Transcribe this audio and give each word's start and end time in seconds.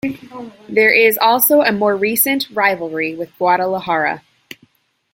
There 0.67 0.91
is 0.91 1.19
also 1.21 1.61
a 1.61 1.71
more 1.71 1.95
recent 1.95 2.49
rivalry 2.49 3.13
with 3.13 3.37
Guadalajara. 3.37 4.23